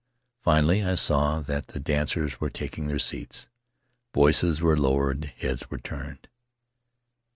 [0.41, 3.45] Finally I saw that the dancers were taking their seats;
[4.15, 6.27] voices were lowered, heads were turned.